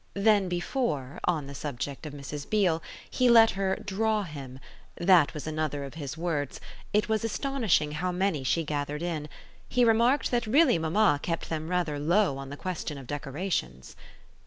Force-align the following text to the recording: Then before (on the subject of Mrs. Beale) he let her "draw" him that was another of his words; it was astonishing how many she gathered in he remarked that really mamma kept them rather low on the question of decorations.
Then 0.15 0.49
before 0.49 1.19
(on 1.25 1.45
the 1.45 1.53
subject 1.53 2.07
of 2.07 2.13
Mrs. 2.15 2.49
Beale) 2.49 2.81
he 3.07 3.29
let 3.29 3.51
her 3.51 3.75
"draw" 3.75 4.23
him 4.23 4.57
that 4.95 5.35
was 5.35 5.45
another 5.45 5.83
of 5.83 5.93
his 5.93 6.17
words; 6.17 6.59
it 6.91 7.07
was 7.07 7.23
astonishing 7.23 7.91
how 7.91 8.11
many 8.11 8.43
she 8.43 8.63
gathered 8.63 9.03
in 9.03 9.29
he 9.69 9.85
remarked 9.85 10.31
that 10.31 10.47
really 10.47 10.79
mamma 10.79 11.19
kept 11.21 11.49
them 11.51 11.67
rather 11.69 11.99
low 11.99 12.39
on 12.39 12.49
the 12.49 12.57
question 12.57 12.97
of 12.97 13.05
decorations. 13.05 13.95